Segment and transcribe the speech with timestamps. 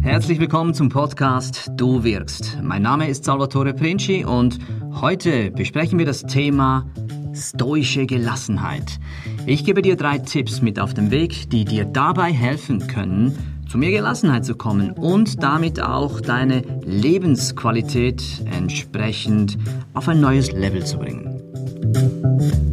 [0.00, 2.58] Herzlich willkommen zum Podcast Du wirkst.
[2.62, 4.58] Mein Name ist Salvatore Princi und
[5.00, 6.86] heute besprechen wir das Thema
[7.34, 8.98] stoische Gelassenheit.
[9.46, 13.36] Ich gebe dir drei Tipps mit auf den Weg, die dir dabei helfen können,
[13.68, 19.58] zu mehr Gelassenheit zu kommen und damit auch deine Lebensqualität entsprechend
[19.94, 22.67] auf ein neues Level zu bringen.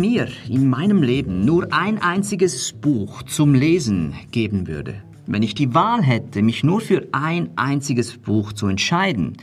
[0.00, 5.74] Mir in meinem Leben nur ein einziges Buch zum Lesen geben würde, wenn ich die
[5.74, 9.36] Wahl hätte, mich nur für ein einziges Buch zu entscheiden,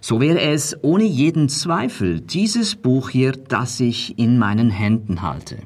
[0.00, 5.58] so wäre es ohne jeden Zweifel dieses Buch hier, das ich in meinen Händen halte.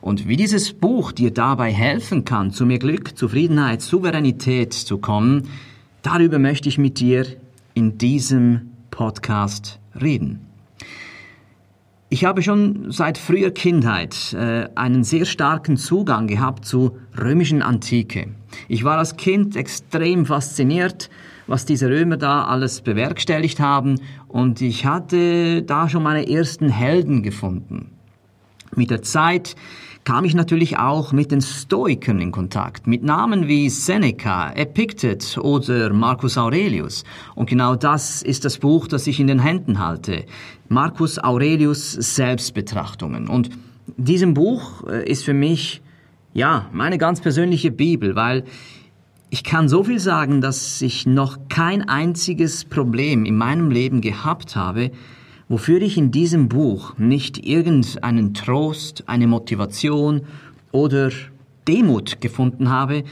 [0.00, 5.48] Und wie dieses Buch dir dabei helfen kann, zu mehr Glück, Zufriedenheit, Souveränität zu kommen,
[6.02, 7.26] darüber möchte ich mit dir
[7.74, 10.45] in diesem Podcast reden.
[12.08, 18.28] Ich habe schon seit früher Kindheit äh, einen sehr starken Zugang gehabt zur römischen Antike.
[18.68, 21.10] Ich war als Kind extrem fasziniert,
[21.48, 27.24] was diese Römer da alles bewerkstelligt haben und ich hatte da schon meine ersten Helden
[27.24, 27.90] gefunden.
[28.76, 29.56] Mit der Zeit
[30.06, 35.92] kam ich natürlich auch mit den Stoikern in Kontakt, mit Namen wie Seneca, Epictet oder
[35.92, 37.02] Marcus Aurelius.
[37.34, 40.24] Und genau das ist das Buch, das ich in den Händen halte.
[40.68, 43.26] Marcus Aurelius Selbstbetrachtungen.
[43.26, 43.50] Und
[43.96, 45.82] diesem Buch äh, ist für mich,
[46.34, 48.44] ja, meine ganz persönliche Bibel, weil
[49.30, 54.54] ich kann so viel sagen, dass ich noch kein einziges Problem in meinem Leben gehabt
[54.54, 54.92] habe,
[55.48, 60.22] wofür ich in diesem Buch nicht irgendeinen Trost, eine Motivation
[60.72, 61.10] oder
[61.68, 63.04] Demut gefunden habe,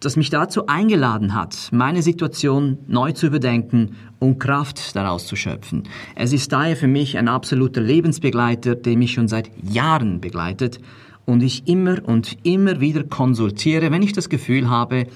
[0.00, 5.84] das mich dazu eingeladen hat, meine Situation neu zu überdenken und Kraft daraus zu schöpfen.
[6.14, 10.80] Es ist daher für mich ein absoluter Lebensbegleiter, der mich schon seit Jahren begleitet
[11.24, 15.06] und ich immer und immer wieder konsultiere, wenn ich das Gefühl habe,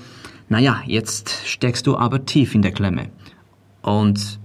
[0.49, 3.11] naja, jetzt steckst du aber tief in der Klemme.
[3.83, 4.40] Und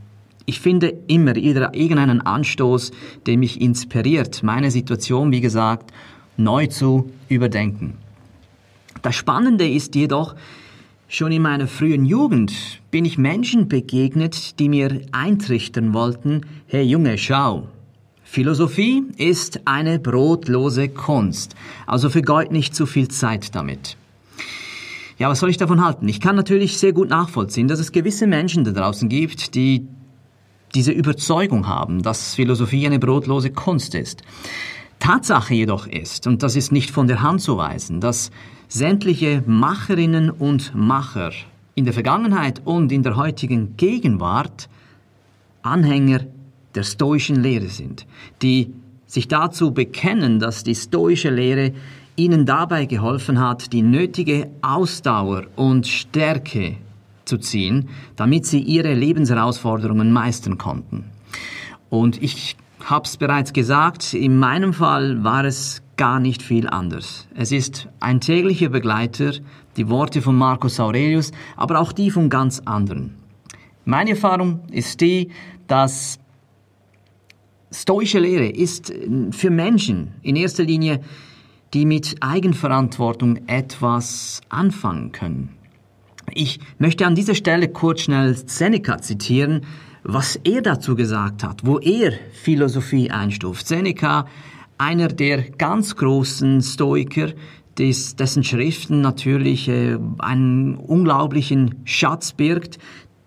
[0.46, 2.92] ich finde immer irgendeinen Anstoß,
[3.26, 5.92] der mich inspiriert, meine Situation, wie gesagt,
[6.38, 7.98] neu zu überdenken.
[9.02, 10.36] Das Spannende ist jedoch,
[11.08, 12.54] schon in meiner frühen Jugend
[12.92, 17.68] bin ich Menschen begegnet, die mir eintrichtern wollten, hey Junge, schau,
[18.24, 21.56] Philosophie ist eine brotlose Kunst,
[21.86, 23.98] also vergeud nicht zu viel Zeit damit.
[25.18, 26.10] Ja, was soll ich davon halten?
[26.10, 29.88] Ich kann natürlich sehr gut nachvollziehen, dass es gewisse Menschen da draußen gibt, die
[30.76, 34.22] diese Überzeugung haben, dass Philosophie eine brotlose Kunst ist.
[35.00, 38.32] Tatsache jedoch ist, und das ist nicht von der Hand zu weisen, dass
[38.68, 41.32] sämtliche Macherinnen und Macher
[41.76, 44.70] in der Vergangenheit und in der heutigen Gegenwart
[45.62, 46.22] Anhänger
[46.74, 48.06] der stoischen Lehre sind,
[48.42, 48.74] die
[49.06, 51.74] sich dazu bekennen, dass die stoische Lehre
[52.16, 56.78] ihnen dabei geholfen hat, die nötige Ausdauer und Stärke
[57.26, 61.06] zu ziehen, damit sie ihre Lebensherausforderungen meistern konnten.
[61.90, 67.28] Und ich habe es bereits gesagt, in meinem Fall war es gar nicht viel anders.
[67.36, 69.34] Es ist ein täglicher Begleiter,
[69.78, 73.16] die Worte von Marcus Aurelius, aber auch die von ganz anderen.
[73.86, 75.30] Meine Erfahrung ist die,
[75.68, 76.20] dass
[77.72, 78.94] stoische Lehre ist
[79.32, 81.02] für Menschen in erster Linie,
[81.74, 85.50] die mit Eigenverantwortung etwas anfangen können.
[86.34, 89.62] Ich möchte an dieser Stelle kurz schnell Seneca zitieren,
[90.04, 93.68] was er dazu gesagt hat, wo er Philosophie einstuft.
[93.68, 94.28] Seneca,
[94.78, 97.30] einer der ganz großen Stoiker,
[97.78, 102.80] des, dessen Schriften natürlich äh, einen unglaublichen Schatz birgt,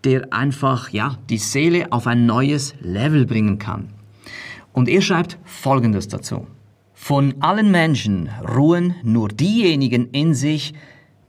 [0.04, 3.91] der einfach ja die Seele auf ein neues Level bringen kann.
[4.72, 6.47] Und er schreibt Folgendes dazu.
[6.94, 10.75] Von allen Menschen ruhen nur diejenigen in sich,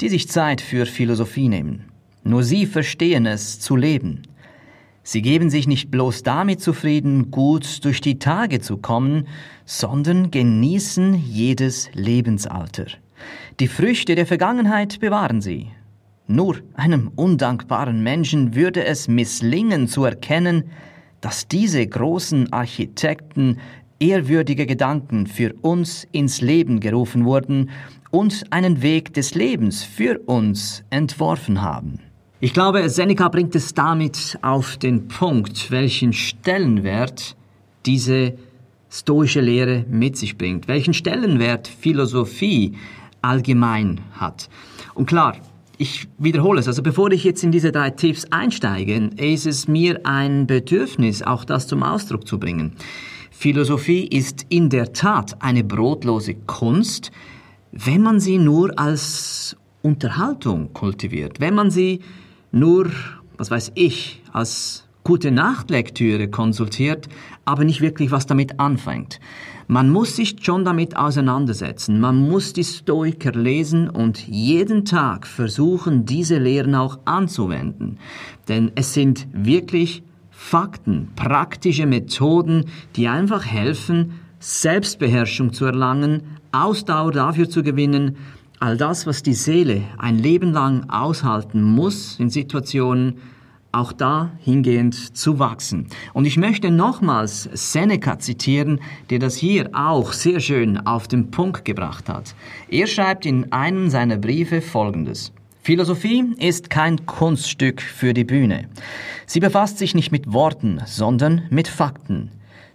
[0.01, 1.85] die sich Zeit für Philosophie nehmen.
[2.23, 4.23] Nur sie verstehen es zu leben.
[5.03, 9.27] Sie geben sich nicht bloß damit zufrieden, gut durch die Tage zu kommen,
[9.65, 12.85] sondern genießen jedes Lebensalter.
[13.59, 15.67] Die Früchte der Vergangenheit bewahren sie.
[16.27, 20.65] Nur einem undankbaren Menschen würde es misslingen zu erkennen,
[21.21, 23.57] dass diese großen Architekten
[23.99, 27.69] ehrwürdige Gedanken für uns ins Leben gerufen wurden
[28.11, 31.99] und einen Weg des Lebens für uns entworfen haben.
[32.41, 37.35] Ich glaube, Seneca bringt es damit auf den Punkt, welchen Stellenwert
[37.85, 38.33] diese
[38.89, 42.75] stoische Lehre mit sich bringt, welchen Stellenwert Philosophie
[43.21, 44.49] allgemein hat.
[44.95, 45.35] Und klar,
[45.77, 50.01] ich wiederhole es, also bevor ich jetzt in diese drei Tipps einsteige, ist es mir
[50.05, 52.73] ein Bedürfnis, auch das zum Ausdruck zu bringen.
[53.31, 57.11] Philosophie ist in der Tat eine brotlose Kunst,
[57.71, 62.01] wenn man sie nur als Unterhaltung kultiviert, wenn man sie
[62.51, 62.89] nur,
[63.37, 67.07] was weiß ich, als gute Nachtlektüre konsultiert,
[67.45, 69.19] aber nicht wirklich was damit anfängt.
[69.67, 71.99] Man muss sich schon damit auseinandersetzen.
[71.99, 77.99] Man muss die Stoiker lesen und jeden Tag versuchen, diese Lehren auch anzuwenden.
[78.47, 82.65] Denn es sind wirklich Fakten, praktische Methoden,
[82.95, 88.17] die einfach helfen, Selbstbeherrschung zu erlangen, Ausdauer dafür zu gewinnen,
[88.59, 93.19] all das, was die Seele ein Leben lang aushalten muss in Situationen,
[93.71, 95.87] auch da hingehend zu wachsen.
[96.13, 98.79] Und ich möchte nochmals Seneca zitieren,
[99.09, 102.33] der das hier auch sehr schön auf den Punkt gebracht hat.
[102.69, 105.31] Er schreibt in einem seiner Briefe Folgendes.
[105.61, 108.69] Philosophie ist kein Kunststück für die Bühne.
[109.27, 112.31] Sie befasst sich nicht mit Worten, sondern mit Fakten.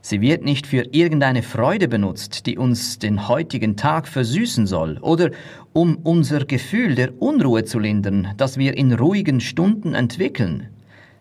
[0.07, 5.31] Sie wird nicht für irgendeine Freude benutzt, die uns den heutigen Tag versüßen soll, oder
[5.73, 10.69] um unser Gefühl der Unruhe zu lindern, das wir in ruhigen Stunden entwickeln.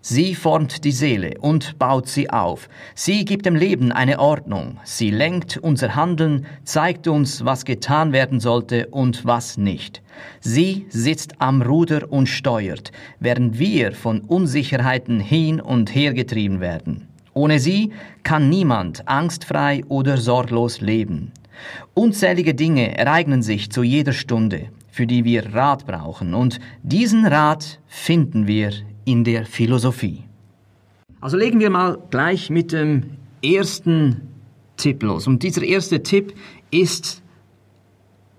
[0.01, 2.67] Sie formt die Seele und baut sie auf.
[2.93, 4.81] Sie gibt dem Leben eine Ordnung.
[4.83, 10.01] Sie lenkt unser Handeln, zeigt uns, was getan werden sollte und was nicht.
[10.41, 12.91] Sie sitzt am Ruder und steuert,
[13.21, 17.12] während wir von Unsicherheiten hin und her getrieben werden.
[17.33, 17.91] Ohne sie
[18.23, 21.31] kann niemand angstfrei oder sorglos leben.
[21.93, 27.79] Unzählige Dinge ereignen sich zu jeder Stunde, für die wir Rat brauchen, und diesen Rat
[27.87, 28.71] finden wir
[29.05, 30.23] in der Philosophie.
[31.21, 34.21] Also legen wir mal gleich mit dem ersten
[34.77, 35.27] Tipp los.
[35.27, 36.33] Und dieser erste Tipp
[36.71, 37.21] ist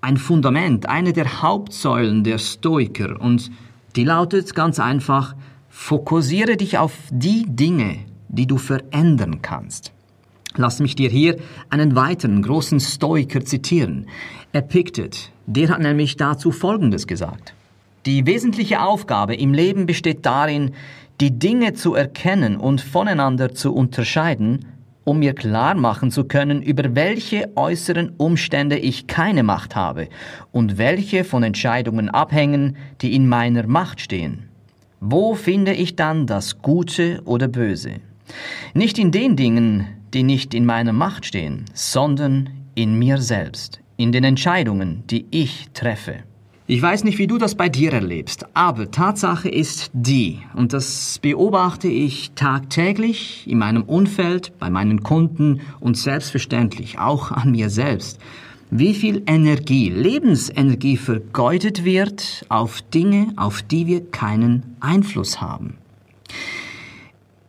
[0.01, 3.21] ein Fundament, eine der Hauptsäulen der Stoiker.
[3.21, 3.51] Und
[3.97, 5.35] die lautet ganz einfach,
[5.69, 8.01] fokussiere dich auf die Dinge,
[8.35, 9.93] die du verändern kannst.
[10.57, 11.37] Lass mich dir hier
[11.69, 14.07] einen weiteren großen Stoiker zitieren.
[14.53, 17.55] Epictet, der hat nämlich dazu Folgendes gesagt.
[18.07, 20.73] Die wesentliche Aufgabe im Leben besteht darin,
[21.21, 24.67] die Dinge zu erkennen und voneinander zu unterscheiden,
[25.05, 30.09] um mir klar machen zu können, über welche äußeren Umstände ich keine Macht habe
[30.53, 34.49] und welche von Entscheidungen abhängen, die in meiner Macht stehen.
[35.01, 38.01] Wo finde ich dann das Gute oder Böse?
[38.75, 44.13] Nicht in den Dingen, die nicht in meiner Macht stehen, sondern in mir selbst, in
[44.13, 46.25] den Entscheidungen, die ich treffe.
[46.67, 51.19] Ich weiß nicht, wie du das bei dir erlebst, aber Tatsache ist die, und das
[51.21, 58.19] beobachte ich tagtäglich in meinem Umfeld, bei meinen Kunden und selbstverständlich auch an mir selbst,
[58.71, 65.75] wie viel Energie, Lebensenergie vergeudet wird auf Dinge, auf die wir keinen Einfluss haben.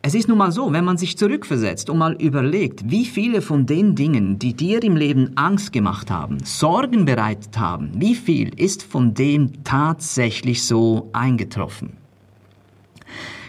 [0.08, 3.66] Es ist nun mal so, wenn man sich zurückversetzt und mal überlegt, wie viele von
[3.66, 8.84] den Dingen, die dir im Leben Angst gemacht haben, Sorgen bereitet haben, wie viel ist
[8.84, 11.94] von dem tatsächlich so eingetroffen?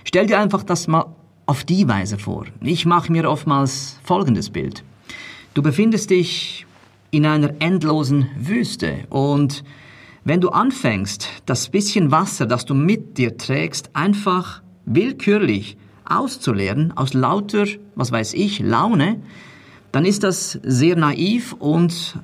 [0.05, 1.15] Stell dir einfach das mal
[1.45, 2.47] auf die Weise vor.
[2.63, 4.83] Ich mache mir oftmals folgendes Bild.
[5.53, 6.65] Du befindest dich
[7.11, 9.63] in einer endlosen Wüste und
[10.25, 15.77] wenn du anfängst, das bisschen Wasser, das du mit dir trägst, einfach willkürlich
[16.11, 19.21] auszuleeren aus lauter, was weiß ich, Laune,
[19.93, 22.19] dann ist das sehr naiv und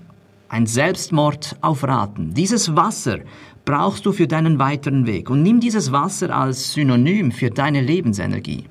[0.49, 2.35] ein Selbstmord auf Raten.
[2.35, 3.21] Dieses Wasser
[3.65, 8.65] brauchst du für deinen weiteren Weg und nimm dieses Wasser als Synonym für deine Lebensenergie.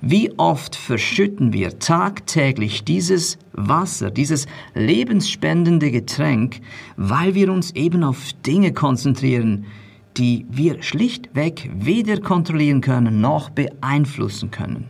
[0.00, 6.60] Wie oft verschütten wir tagtäglich dieses Wasser, dieses lebensspendende Getränk,
[6.96, 9.66] weil wir uns eben auf Dinge konzentrieren,
[10.16, 14.88] die wir schlichtweg weder kontrollieren können noch beeinflussen können.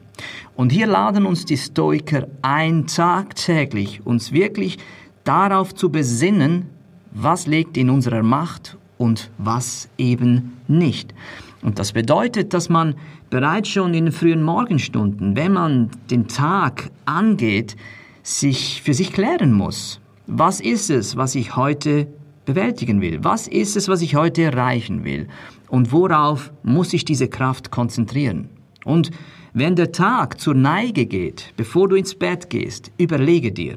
[0.57, 4.79] Und hier laden uns die Stoiker ein, tagtäglich uns wirklich
[5.25, 6.67] darauf zu besinnen,
[7.13, 11.15] was liegt in unserer Macht und was eben nicht.
[11.63, 12.95] Und das bedeutet, dass man
[13.29, 17.77] bereits schon in den frühen Morgenstunden, wenn man den Tag angeht,
[18.23, 20.01] sich für sich klären muss.
[20.27, 22.07] Was ist es, was ich heute
[22.51, 23.23] bewältigen will.
[23.23, 25.29] Was ist es, was ich heute erreichen will?
[25.69, 28.49] Und worauf muss ich diese Kraft konzentrieren?
[28.85, 29.11] Und
[29.53, 33.77] wenn der Tag zur Neige geht, bevor du ins Bett gehst, überlege dir,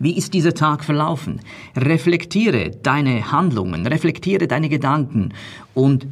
[0.00, 1.40] wie ist dieser Tag verlaufen?
[1.76, 5.34] Reflektiere deine Handlungen, reflektiere deine Gedanken
[5.74, 6.06] und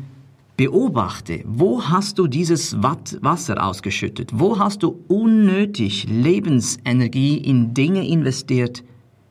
[0.57, 4.31] beobachte, wo hast du dieses Wasser ausgeschüttet?
[4.35, 8.85] Wo hast du unnötig Lebensenergie in Dinge investiert,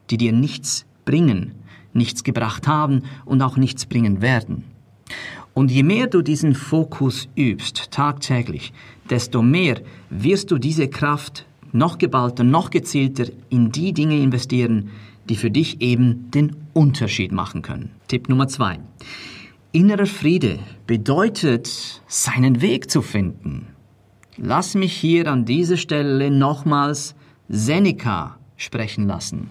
[0.09, 1.58] die dir nichts bringen?
[1.99, 4.63] Nichts gebracht haben und auch nichts bringen werden.
[5.53, 8.73] Und je mehr du diesen Fokus übst, tagtäglich,
[9.09, 14.89] desto mehr wirst du diese Kraft noch geballter, noch gezielter in die Dinge investieren,
[15.27, 17.91] die für dich eben den Unterschied machen können.
[18.07, 18.79] Tipp Nummer zwei.
[19.71, 23.67] Innerer Friede bedeutet, seinen Weg zu finden.
[24.37, 27.13] Lass mich hier an dieser Stelle nochmals
[27.49, 29.49] Seneca sprechen lassen.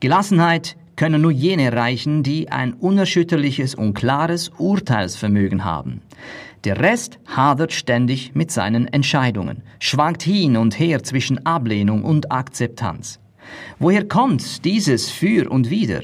[0.00, 6.02] Gelassenheit können nur jene erreichen, die ein unerschütterliches und klares Urteilsvermögen haben.
[6.64, 13.18] Der Rest hadert ständig mit seinen Entscheidungen, schwankt hin und her zwischen Ablehnung und Akzeptanz.
[13.78, 16.02] Woher kommt dieses Für und Wider?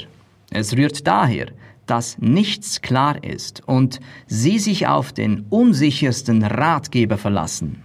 [0.51, 1.49] Es rührt daher,
[1.85, 7.83] dass nichts klar ist und sie sich auf den unsichersten Ratgeber verlassen.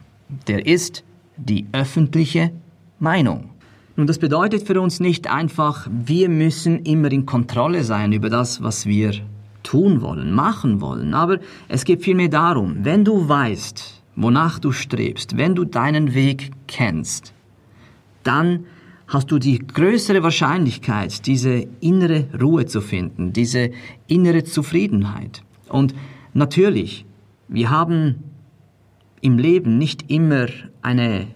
[0.48, 1.04] Der ist
[1.36, 2.54] die öffentliche
[3.00, 3.51] Meinung.
[4.02, 8.64] Nun, das bedeutet für uns nicht einfach, wir müssen immer in Kontrolle sein über das,
[8.64, 9.12] was wir
[9.62, 11.14] tun wollen, machen wollen.
[11.14, 16.50] Aber es geht vielmehr darum, wenn du weißt, wonach du strebst, wenn du deinen Weg
[16.66, 17.32] kennst,
[18.24, 18.66] dann
[19.08, 23.70] hast du die größere Wahrscheinlichkeit, diese innere Ruhe zu finden, diese
[24.08, 25.44] innere Zufriedenheit.
[25.70, 25.94] Und
[26.34, 27.06] natürlich,
[27.48, 28.16] wir haben
[29.22, 30.48] im Leben nicht immer
[30.82, 31.28] eine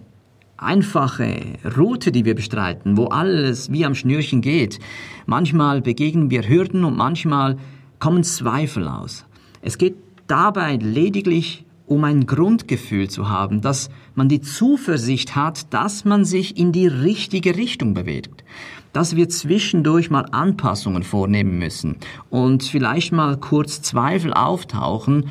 [0.56, 4.78] einfache Route, die wir bestreiten, wo alles wie am Schnürchen geht.
[5.26, 7.56] Manchmal begegnen wir Hürden und manchmal
[7.98, 9.24] kommen Zweifel aus.
[9.62, 9.96] Es geht
[10.26, 16.58] dabei lediglich um ein Grundgefühl zu haben, dass man die Zuversicht hat, dass man sich
[16.58, 18.44] in die richtige Richtung bewegt,
[18.92, 21.96] dass wir zwischendurch mal Anpassungen vornehmen müssen
[22.28, 25.26] und vielleicht mal kurz Zweifel auftauchen,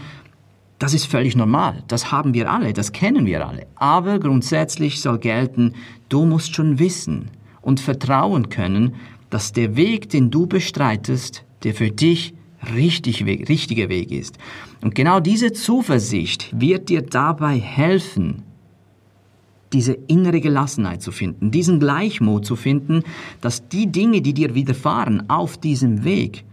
[0.79, 5.19] das ist völlig normal, das haben wir alle, das kennen wir alle, aber grundsätzlich soll
[5.19, 5.73] gelten,
[6.09, 7.29] du musst schon wissen
[7.61, 8.95] und vertrauen können,
[9.29, 12.33] dass der Weg, den du bestreitest, der für dich
[12.73, 14.37] richtig Weg, richtige Weg ist.
[14.81, 18.43] Und genau diese Zuversicht wird dir dabei helfen,
[19.73, 23.03] diese innere Gelassenheit zu finden, diesen Gleichmut zu finden,
[23.41, 26.43] dass die Dinge, die dir widerfahren auf diesem Weg,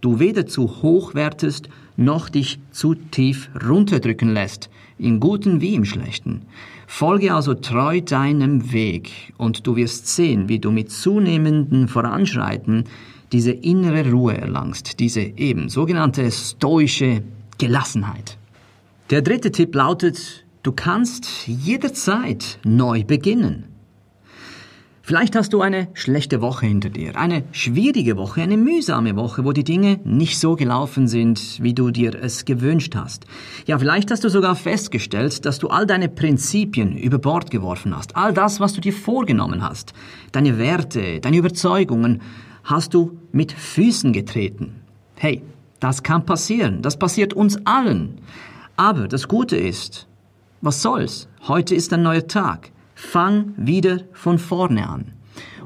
[0.00, 5.84] du weder zu hoch wertest, noch dich zu tief runterdrücken lässt, im Guten wie im
[5.84, 6.42] Schlechten.
[6.86, 12.84] Folge also treu deinem Weg und du wirst sehen, wie du mit zunehmendem Voranschreiten
[13.32, 17.22] diese innere Ruhe erlangst, diese eben sogenannte stoische
[17.58, 18.38] Gelassenheit.
[19.10, 23.64] Der dritte Tipp lautet, du kannst jederzeit neu beginnen.
[25.08, 29.52] Vielleicht hast du eine schlechte Woche hinter dir, eine schwierige Woche, eine mühsame Woche, wo
[29.52, 33.24] die Dinge nicht so gelaufen sind, wie du dir es gewünscht hast.
[33.64, 38.16] Ja, vielleicht hast du sogar festgestellt, dass du all deine Prinzipien über Bord geworfen hast,
[38.16, 39.94] all das, was du dir vorgenommen hast,
[40.32, 42.20] deine Werte, deine Überzeugungen,
[42.64, 44.82] hast du mit Füßen getreten.
[45.14, 45.40] Hey,
[45.80, 48.20] das kann passieren, das passiert uns allen.
[48.76, 50.06] Aber das Gute ist,
[50.60, 51.28] was soll's?
[51.48, 52.72] Heute ist ein neuer Tag.
[53.00, 55.12] Fang wieder von vorne an.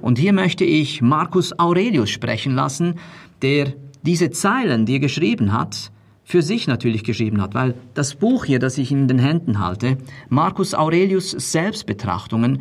[0.03, 2.97] Und hier möchte ich Marcus Aurelius sprechen lassen,
[3.41, 3.73] der
[4.03, 5.91] diese Zeilen, die er geschrieben hat,
[6.25, 9.97] für sich natürlich geschrieben hat, weil das Buch hier, das ich in den Händen halte,
[10.29, 12.61] Marcus Aurelius Selbstbetrachtungen,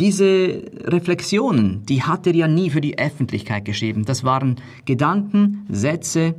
[0.00, 4.04] diese Reflexionen, die hat er ja nie für die Öffentlichkeit geschrieben.
[4.04, 6.34] Das waren Gedanken, Sätze,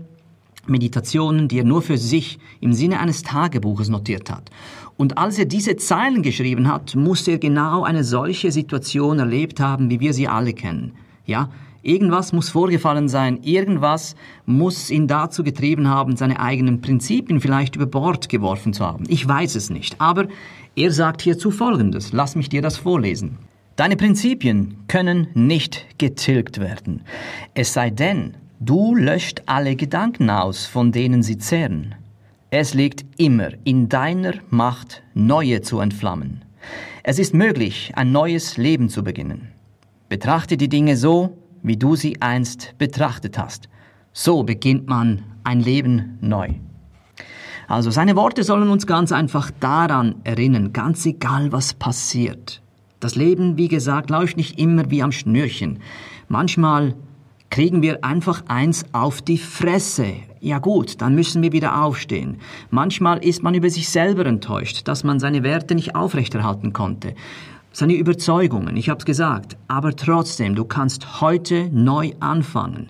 [0.68, 4.52] Meditationen, die er nur für sich im Sinne eines Tagebuches notiert hat.
[5.00, 9.90] Und als er diese Zeilen geschrieben hat, musste er genau eine solche Situation erlebt haben,
[9.90, 10.92] wie wir sie alle kennen.
[11.26, 11.52] Ja,
[11.82, 17.86] irgendwas muss vorgefallen sein, irgendwas muss ihn dazu getrieben haben, seine eigenen Prinzipien vielleicht über
[17.86, 19.06] Bord geworfen zu haben.
[19.08, 20.28] Ich weiß es nicht, aber
[20.76, 22.12] er sagt hierzu Folgendes.
[22.12, 23.38] Lass mich dir das vorlesen.
[23.78, 27.04] Deine Prinzipien können nicht getilgt werden,
[27.54, 31.96] es sei denn, du löscht alle Gedanken aus, von denen sie zehren.
[32.52, 36.44] Es liegt immer in deiner Macht, neue zu entflammen.
[37.04, 39.50] Es ist möglich, ein neues Leben zu beginnen.
[40.10, 43.70] Betrachte die Dinge so, wie du sie einst betrachtet hast.
[44.14, 46.56] So beginnt man ein Leben neu.
[47.68, 52.64] Also seine Worte sollen uns ganz einfach daran erinnern, ganz egal was passiert.
[53.00, 55.80] Das Leben, wie gesagt, läuft nicht immer wie am Schnürchen.
[56.30, 56.96] Manchmal
[57.52, 60.16] kriegen wir einfach eins auf die Fresse.
[60.42, 62.38] Ja gut, dann müssen wir wieder aufstehen.
[62.70, 67.14] Manchmal ist man über sich selber enttäuscht, dass man seine Werte nicht aufrechterhalten konnte.
[67.74, 72.88] Seine Überzeugungen, ich hab's gesagt, aber trotzdem, du kannst heute neu anfangen.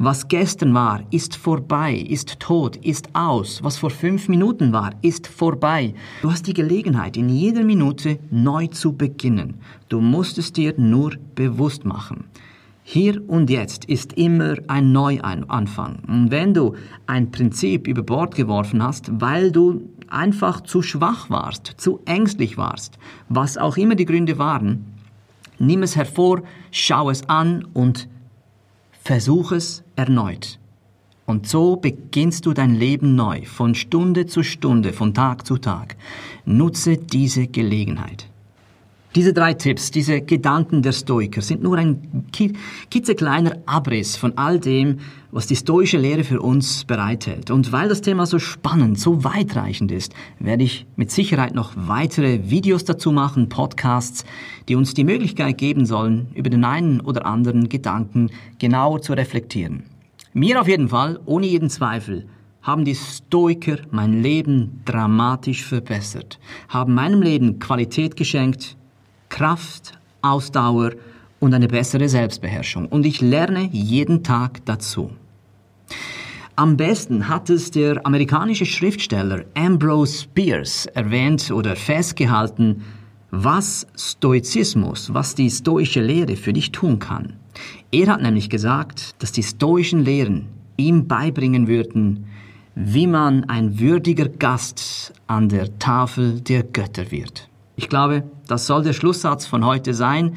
[0.00, 3.62] Was gestern war, ist vorbei, ist tot, ist aus.
[3.62, 5.94] Was vor fünf Minuten war, ist vorbei.
[6.22, 9.54] Du hast die Gelegenheit, in jeder Minute neu zu beginnen.
[9.88, 12.24] Du musst es dir nur bewusst machen.
[12.90, 15.98] Hier und jetzt ist immer ein Neuanfang.
[16.08, 16.74] Und wenn du
[17.06, 22.98] ein Prinzip über Bord geworfen hast, weil du einfach zu schwach warst, zu ängstlich warst,
[23.28, 24.86] was auch immer die Gründe waren,
[25.58, 28.08] Nimm es hervor, schau es an und
[29.02, 30.58] versuch es erneut.
[31.26, 35.96] Und so beginnst du dein Leben neu, von Stunde zu Stunde, von Tag zu Tag.
[36.46, 38.30] Nutze diese Gelegenheit.
[39.18, 42.26] Diese drei Tipps, diese Gedanken der Stoiker sind nur ein
[42.88, 44.98] kitzekleiner Abriss von all dem,
[45.32, 47.50] was die stoische Lehre für uns bereithält.
[47.50, 52.48] Und weil das Thema so spannend, so weitreichend ist, werde ich mit Sicherheit noch weitere
[52.48, 54.24] Videos dazu machen, Podcasts,
[54.68, 59.82] die uns die Möglichkeit geben sollen, über den einen oder anderen Gedanken genauer zu reflektieren.
[60.32, 62.28] Mir auf jeden Fall, ohne jeden Zweifel,
[62.62, 68.77] haben die Stoiker mein Leben dramatisch verbessert, haben meinem Leben Qualität geschenkt,
[69.28, 70.92] Kraft, Ausdauer
[71.40, 72.86] und eine bessere Selbstbeherrschung.
[72.86, 75.10] Und ich lerne jeden Tag dazu.
[76.56, 82.82] Am besten hat es der amerikanische Schriftsteller Ambrose Bierce erwähnt oder festgehalten,
[83.30, 87.34] was Stoizismus, was die stoische Lehre für dich tun kann.
[87.92, 92.26] Er hat nämlich gesagt, dass die stoischen Lehren ihm beibringen würden,
[92.74, 97.47] wie man ein würdiger Gast an der Tafel der Götter wird.
[97.78, 100.34] Ich glaube, das soll der Schlusssatz von heute sein.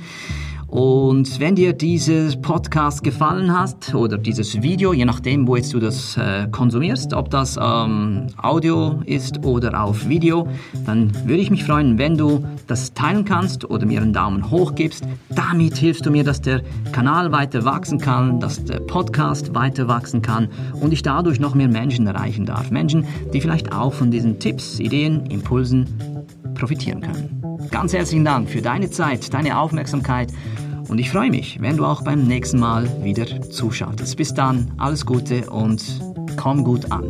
[0.67, 5.79] Und wenn dir dieses Podcast gefallen hat oder dieses Video, je nachdem, wo jetzt du
[5.79, 10.47] das äh, konsumierst, ob das ähm, Audio ist oder auf Video,
[10.85, 14.75] dann würde ich mich freuen, wenn du das teilen kannst oder mir einen Daumen hoch
[14.75, 15.03] gibst.
[15.29, 20.21] Damit hilfst du mir, dass der Kanal weiter wachsen kann, dass der Podcast weiter wachsen
[20.21, 20.47] kann
[20.79, 22.69] und ich dadurch noch mehr Menschen erreichen darf.
[22.69, 26.10] Menschen, die vielleicht auch von diesen Tipps, Ideen, Impulsen
[26.61, 27.41] profitieren können.
[27.71, 30.31] Ganz herzlichen Dank für deine Zeit, deine Aufmerksamkeit
[30.87, 34.15] und ich freue mich, wenn du auch beim nächsten Mal wieder zuschaust.
[34.15, 35.83] Bis dann, alles Gute und
[36.37, 37.03] komm gut an.